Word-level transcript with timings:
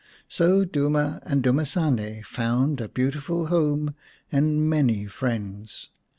So 0.27 0.65
Duma 0.65 1.19
and 1.27 1.43
Dumasane 1.43 2.23
found 2.25 2.81
a 2.81 2.87
beauti 2.87 3.19
ful 3.21 3.45
home 3.53 3.93
and 4.31 4.67
many 4.67 5.05
friends. 5.05 5.89